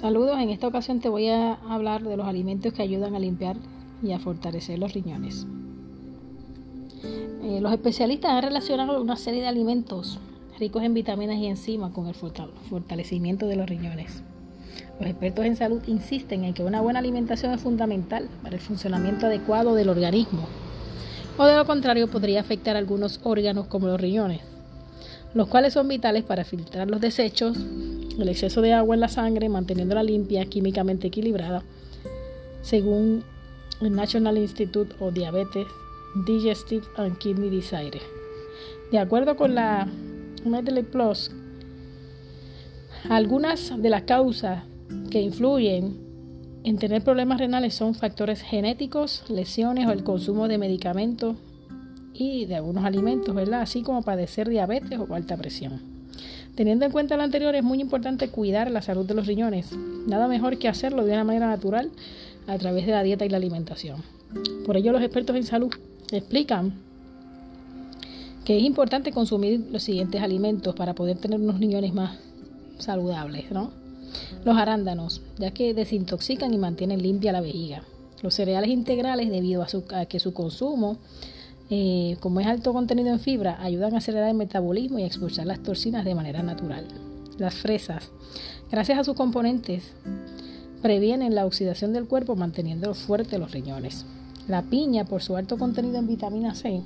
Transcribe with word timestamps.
Saludos, 0.00 0.38
en 0.40 0.48
esta 0.48 0.66
ocasión 0.66 0.98
te 1.00 1.10
voy 1.10 1.28
a 1.28 1.58
hablar 1.68 2.02
de 2.02 2.16
los 2.16 2.26
alimentos 2.26 2.72
que 2.72 2.80
ayudan 2.80 3.14
a 3.14 3.18
limpiar 3.18 3.56
y 4.02 4.12
a 4.12 4.18
fortalecer 4.18 4.78
los 4.78 4.94
riñones. 4.94 5.46
Eh, 7.42 7.60
los 7.60 7.70
especialistas 7.70 8.30
han 8.30 8.44
relacionado 8.44 8.98
una 9.02 9.16
serie 9.16 9.42
de 9.42 9.48
alimentos 9.48 10.18
ricos 10.58 10.84
en 10.84 10.94
vitaminas 10.94 11.36
y 11.36 11.48
enzimas 11.48 11.92
con 11.92 12.06
el 12.06 12.14
fortalecimiento 12.14 13.46
de 13.46 13.56
los 13.56 13.68
riñones. 13.68 14.22
Los 14.98 15.10
expertos 15.10 15.44
en 15.44 15.56
salud 15.56 15.82
insisten 15.86 16.44
en 16.44 16.54
que 16.54 16.64
una 16.64 16.80
buena 16.80 17.00
alimentación 17.00 17.52
es 17.52 17.60
fundamental 17.60 18.26
para 18.42 18.54
el 18.54 18.62
funcionamiento 18.62 19.26
adecuado 19.26 19.74
del 19.74 19.90
organismo, 19.90 20.46
o 21.36 21.44
de 21.44 21.56
lo 21.56 21.66
contrario 21.66 22.10
podría 22.10 22.40
afectar 22.40 22.74
algunos 22.74 23.20
órganos 23.22 23.66
como 23.66 23.88
los 23.88 24.00
riñones, 24.00 24.40
los 25.34 25.46
cuales 25.48 25.74
son 25.74 25.88
vitales 25.88 26.24
para 26.24 26.44
filtrar 26.44 26.88
los 26.88 27.02
desechos 27.02 27.58
el 28.18 28.28
exceso 28.28 28.60
de 28.60 28.72
agua 28.72 28.94
en 28.94 29.00
la 29.00 29.08
sangre, 29.08 29.48
manteniéndola 29.48 30.02
limpia, 30.02 30.44
químicamente 30.46 31.08
equilibrada, 31.08 31.62
según 32.62 33.24
el 33.80 33.94
National 33.94 34.38
Institute 34.38 34.94
of 35.00 35.14
Diabetes, 35.14 35.66
Digestive 36.26 36.84
and 36.96 37.18
Kidney 37.18 37.50
Disease. 37.50 38.00
De 38.90 38.98
acuerdo 38.98 39.36
con 39.36 39.54
la 39.54 39.88
Medley 40.44 40.82
Plus, 40.82 41.30
algunas 43.08 43.80
de 43.80 43.90
las 43.90 44.02
causas 44.02 44.64
que 45.10 45.20
influyen 45.20 45.98
en 46.64 46.76
tener 46.76 47.02
problemas 47.02 47.38
renales 47.38 47.74
son 47.74 47.94
factores 47.94 48.42
genéticos, 48.42 49.24
lesiones 49.28 49.86
o 49.86 49.92
el 49.92 50.04
consumo 50.04 50.48
de 50.48 50.58
medicamentos 50.58 51.36
y 52.12 52.44
de 52.44 52.56
algunos 52.56 52.84
alimentos, 52.84 53.34
¿verdad? 53.34 53.62
Así 53.62 53.82
como 53.82 54.02
padecer 54.02 54.48
diabetes 54.48 54.98
o 54.98 55.14
alta 55.14 55.36
presión. 55.36 55.99
Teniendo 56.60 56.84
en 56.84 56.92
cuenta 56.92 57.16
lo 57.16 57.22
anterior, 57.22 57.54
es 57.54 57.64
muy 57.64 57.80
importante 57.80 58.28
cuidar 58.28 58.70
la 58.70 58.82
salud 58.82 59.06
de 59.06 59.14
los 59.14 59.26
riñones. 59.26 59.72
Nada 60.06 60.28
mejor 60.28 60.58
que 60.58 60.68
hacerlo 60.68 61.06
de 61.06 61.12
una 61.14 61.24
manera 61.24 61.46
natural 61.46 61.90
a 62.46 62.58
través 62.58 62.84
de 62.84 62.92
la 62.92 63.02
dieta 63.02 63.24
y 63.24 63.30
la 63.30 63.38
alimentación. 63.38 64.02
Por 64.66 64.76
ello, 64.76 64.92
los 64.92 65.00
expertos 65.00 65.36
en 65.36 65.44
salud 65.44 65.72
explican 66.12 66.74
que 68.44 68.58
es 68.58 68.62
importante 68.62 69.10
consumir 69.10 69.68
los 69.72 69.82
siguientes 69.82 70.20
alimentos 70.20 70.74
para 70.74 70.94
poder 70.94 71.16
tener 71.16 71.40
unos 71.40 71.58
riñones 71.58 71.94
más 71.94 72.18
saludables, 72.78 73.50
¿no? 73.50 73.70
Los 74.44 74.58
arándanos, 74.58 75.22
ya 75.38 75.52
que 75.52 75.72
desintoxican 75.72 76.52
y 76.52 76.58
mantienen 76.58 77.00
limpia 77.00 77.32
la 77.32 77.40
vejiga. 77.40 77.84
Los 78.20 78.34
cereales 78.34 78.68
integrales, 78.68 79.30
debido 79.30 79.62
a, 79.62 79.98
a 79.98 80.04
que 80.04 80.20
su 80.20 80.34
consumo 80.34 80.98
eh, 81.70 82.16
como 82.18 82.40
es 82.40 82.48
alto 82.48 82.72
contenido 82.72 83.10
en 83.10 83.20
fibra, 83.20 83.62
ayudan 83.62 83.94
a 83.94 83.98
acelerar 83.98 84.28
el 84.28 84.36
metabolismo 84.36 84.98
y 84.98 85.04
a 85.04 85.06
expulsar 85.06 85.46
las 85.46 85.62
toxinas 85.62 86.04
de 86.04 86.16
manera 86.16 86.42
natural. 86.42 86.84
Las 87.38 87.54
fresas, 87.54 88.10
gracias 88.70 88.98
a 88.98 89.04
sus 89.04 89.14
componentes, 89.14 89.92
previenen 90.82 91.36
la 91.36 91.46
oxidación 91.46 91.92
del 91.92 92.06
cuerpo 92.06 92.34
manteniendo 92.34 92.92
fuertes 92.94 93.38
los 93.38 93.52
riñones. 93.52 94.04
La 94.48 94.62
piña, 94.62 95.04
por 95.04 95.22
su 95.22 95.36
alto 95.36 95.58
contenido 95.58 95.98
en 95.98 96.08
vitamina 96.08 96.56
C, 96.56 96.82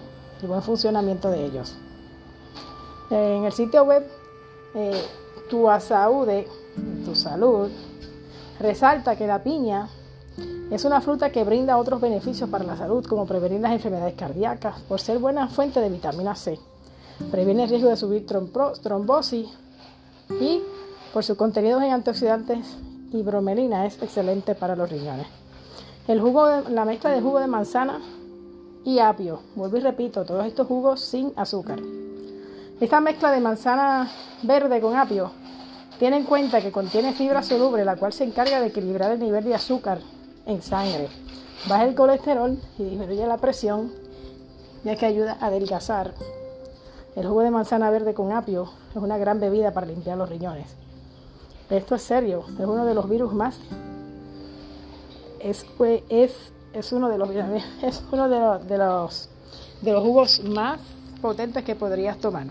el 0.41 0.47
buen 0.47 0.63
funcionamiento 0.63 1.29
de 1.29 1.47
ellos. 1.47 1.75
En 3.09 3.43
el 3.43 3.51
sitio 3.51 3.83
web 3.83 4.07
eh, 4.73 5.03
Tu 5.49 5.69
Asaude, 5.69 6.47
Tu 7.03 7.13
Salud, 7.13 7.69
Resalta 8.59 9.15
que 9.15 9.27
la 9.27 9.43
piña 9.43 9.87
es 10.71 10.83
una 10.83 10.99
fruta 11.01 11.31
que 11.31 11.43
brinda 11.43 11.77
otros 11.77 12.01
beneficios 12.01 12.49
para 12.49 12.63
la 12.63 12.75
salud, 12.75 13.05
como 13.05 13.25
prevenir 13.25 13.61
las 13.61 13.71
enfermedades 13.71 14.15
cardíacas, 14.15 14.79
por 14.81 14.99
ser 14.99 15.19
buena 15.19 15.47
fuente 15.47 15.79
de 15.79 15.89
vitamina 15.89 16.35
C. 16.35 16.59
Previene 17.31 17.63
el 17.63 17.69
riesgo 17.69 17.89
de 17.89 17.97
subir 17.97 18.25
trombosis 18.25 19.47
y 20.41 20.61
por 21.13 21.23
su 21.23 21.37
contenido 21.37 21.81
en 21.81 21.91
antioxidantes 21.91 22.77
y 23.11 23.21
bromelina 23.21 23.85
es 23.85 24.01
excelente 24.01 24.55
para 24.55 24.75
los 24.75 24.89
riñones. 24.89 25.27
El 26.07 26.19
jugo 26.19 26.47
la 26.69 26.85
mezcla 26.85 27.11
de 27.11 27.21
jugo 27.21 27.39
de 27.39 27.47
manzana 27.47 27.99
y 28.83 28.99
apio. 28.99 29.41
Vuelvo 29.55 29.77
y 29.77 29.81
repito, 29.81 30.25
todos 30.25 30.45
estos 30.45 30.67
jugos 30.67 31.01
sin 31.01 31.31
azúcar. 31.35 31.79
Esta 32.79 32.99
mezcla 33.01 33.31
de 33.31 33.39
manzana 33.39 34.09
verde 34.43 34.81
con 34.81 34.95
apio 34.95 35.31
tiene 35.99 36.17
en 36.17 36.23
cuenta 36.23 36.61
que 36.61 36.71
contiene 36.71 37.13
fibra 37.13 37.43
soluble, 37.43 37.85
la 37.85 37.95
cual 37.95 38.13
se 38.13 38.23
encarga 38.23 38.59
de 38.59 38.67
equilibrar 38.67 39.11
el 39.11 39.19
nivel 39.19 39.43
de 39.43 39.55
azúcar 39.55 39.99
en 40.45 40.61
sangre, 40.61 41.09
baja 41.67 41.85
el 41.85 41.95
colesterol 41.95 42.57
y 42.77 42.83
disminuye 42.83 43.25
la 43.25 43.37
presión, 43.37 43.91
ya 44.83 44.95
que 44.95 45.05
ayuda 45.05 45.37
a 45.39 45.47
adelgazar. 45.47 46.13
El 47.15 47.27
jugo 47.27 47.41
de 47.41 47.51
manzana 47.51 47.89
verde 47.89 48.13
con 48.13 48.31
apio 48.31 48.69
es 48.91 48.97
una 48.97 49.17
gran 49.17 49.39
bebida 49.39 49.73
para 49.73 49.87
limpiar 49.87 50.17
los 50.17 50.29
riñones. 50.29 50.75
Esto 51.69 51.95
es 51.95 52.01
serio, 52.03 52.43
es 52.47 52.65
uno 52.65 52.85
de 52.85 52.93
los 52.93 53.09
virus 53.09 53.33
más. 53.33 53.57
Es, 55.39 55.65
es, 56.09 56.33
es 56.73 56.91
uno 56.91 57.09
de 57.09 57.17
los 57.17 57.29
es 57.81 58.03
uno 58.11 58.29
de 58.29 58.39
los, 58.39 58.67
de 58.67 58.77
los 58.77 59.29
de 59.81 59.91
los 59.91 60.03
jugos 60.03 60.43
más 60.43 60.79
potentes 61.21 61.63
que 61.63 61.75
podrías 61.75 62.17
tomar. 62.17 62.47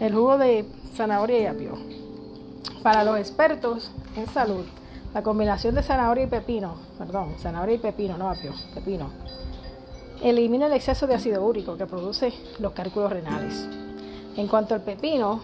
El 0.00 0.14
jugo 0.14 0.38
de 0.38 0.66
zanahoria 0.94 1.40
y 1.40 1.46
apio. 1.46 1.95
Para 2.86 3.02
los 3.02 3.18
expertos 3.18 3.90
en 4.14 4.28
salud, 4.28 4.64
la 5.12 5.24
combinación 5.24 5.74
de 5.74 5.82
zanahoria 5.82 6.22
y 6.22 6.28
pepino, 6.28 6.76
perdón, 6.96 7.34
zanahoria 7.40 7.74
y 7.74 7.78
pepino, 7.78 8.16
no 8.16 8.30
apio, 8.30 8.52
pepino, 8.74 9.10
elimina 10.22 10.66
el 10.66 10.72
exceso 10.72 11.08
de 11.08 11.16
ácido 11.16 11.44
úrico 11.44 11.76
que 11.76 11.86
produce 11.86 12.32
los 12.60 12.70
cálculos 12.74 13.10
renales. 13.10 13.68
En 14.36 14.46
cuanto 14.46 14.74
al 14.74 14.82
pepino, 14.82 15.40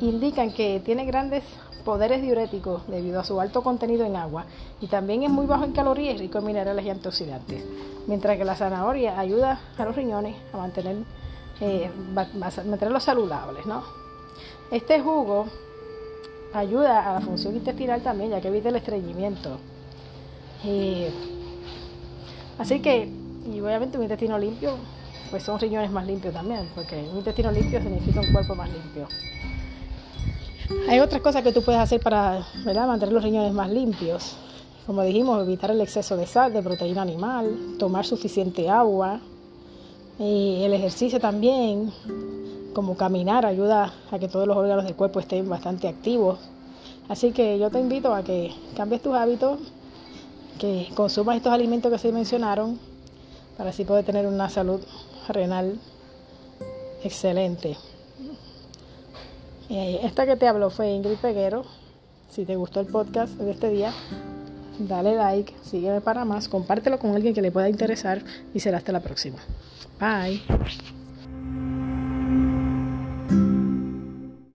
indican 0.00 0.50
que 0.50 0.80
tiene 0.82 1.04
grandes 1.04 1.44
poderes 1.84 2.22
diuréticos 2.22 2.86
debido 2.86 3.20
a 3.20 3.24
su 3.24 3.38
alto 3.38 3.62
contenido 3.62 4.06
en 4.06 4.16
agua 4.16 4.46
y 4.80 4.86
también 4.86 5.24
es 5.24 5.30
muy 5.30 5.44
bajo 5.44 5.64
en 5.64 5.72
calorías 5.72 6.14
y 6.14 6.18
rico 6.20 6.38
en 6.38 6.46
minerales 6.46 6.86
y 6.86 6.88
antioxidantes. 6.88 7.62
Mientras 8.06 8.38
que 8.38 8.46
la 8.46 8.56
zanahoria 8.56 9.20
ayuda 9.20 9.60
a 9.76 9.84
los 9.84 9.94
riñones 9.94 10.36
a 10.54 10.56
mantener, 10.56 10.96
eh, 11.60 11.90
mantenerlos 12.14 13.04
saludables. 13.04 13.66
¿no? 13.66 13.82
Este 14.70 15.02
jugo 15.02 15.48
ayuda 16.54 17.10
a 17.10 17.14
la 17.14 17.20
función 17.20 17.54
intestinal 17.54 18.00
también, 18.00 18.30
ya 18.30 18.40
que 18.40 18.48
evita 18.48 18.68
el 18.68 18.76
estreñimiento. 18.76 19.58
Así 22.58 22.80
que, 22.80 23.08
y 23.52 23.60
obviamente 23.60 23.98
un 23.98 24.04
intestino 24.04 24.38
limpio, 24.38 24.76
pues 25.30 25.42
son 25.42 25.58
riñones 25.58 25.90
más 25.90 26.06
limpios 26.06 26.32
también, 26.32 26.68
porque 26.74 26.96
un 27.10 27.18
intestino 27.18 27.50
limpio 27.50 27.80
significa 27.82 28.20
un 28.20 28.32
cuerpo 28.32 28.54
más 28.54 28.70
limpio. 28.70 29.08
Hay 30.88 31.00
otras 31.00 31.20
cosas 31.20 31.42
que 31.42 31.52
tú 31.52 31.62
puedes 31.62 31.80
hacer 31.80 32.00
para 32.00 32.46
mantener 32.64 33.12
los 33.12 33.22
riñones 33.22 33.52
más 33.52 33.68
limpios. 33.68 34.36
Como 34.86 35.02
dijimos, 35.02 35.42
evitar 35.42 35.70
el 35.70 35.80
exceso 35.80 36.16
de 36.16 36.26
sal, 36.26 36.52
de 36.52 36.62
proteína 36.62 37.02
animal, 37.02 37.76
tomar 37.78 38.06
suficiente 38.06 38.70
agua, 38.70 39.20
y 40.18 40.62
el 40.62 40.72
ejercicio 40.72 41.18
también, 41.18 41.92
como 42.74 42.96
caminar, 42.96 43.46
ayuda 43.46 43.94
a 44.10 44.18
que 44.18 44.28
todos 44.28 44.46
los 44.46 44.56
órganos 44.56 44.84
del 44.84 44.94
cuerpo 44.94 45.20
estén 45.20 45.48
bastante 45.48 45.88
activos. 45.88 46.38
Así 47.08 47.32
que 47.32 47.58
yo 47.58 47.70
te 47.70 47.80
invito 47.80 48.14
a 48.14 48.22
que 48.22 48.52
cambies 48.76 49.02
tus 49.02 49.14
hábitos, 49.14 49.58
que 50.58 50.88
consumas 50.94 51.36
estos 51.36 51.52
alimentos 51.52 51.90
que 51.90 51.98
se 51.98 52.12
mencionaron, 52.12 52.78
para 53.56 53.70
así 53.70 53.84
poder 53.84 54.04
tener 54.04 54.26
una 54.26 54.48
salud 54.50 54.80
renal 55.28 55.78
excelente. 57.02 57.76
Eh, 59.70 60.00
esta 60.02 60.26
que 60.26 60.36
te 60.36 60.46
habló 60.46 60.70
fue 60.70 60.90
Ingrid 60.90 61.16
Peguero. 61.16 61.64
Si 62.30 62.44
te 62.44 62.56
gustó 62.56 62.80
el 62.80 62.86
podcast 62.86 63.34
de 63.34 63.50
este 63.50 63.70
día, 63.70 63.92
dale 64.78 65.14
like, 65.14 65.54
sígueme 65.62 66.00
para 66.00 66.24
más, 66.24 66.48
compártelo 66.48 66.98
con 66.98 67.14
alguien 67.14 67.34
que 67.34 67.42
le 67.42 67.52
pueda 67.52 67.68
interesar 67.68 68.22
y 68.52 68.60
será 68.60 68.78
hasta 68.78 68.92
la 68.92 69.00
próxima. 69.00 69.38
Bye. 70.00 70.42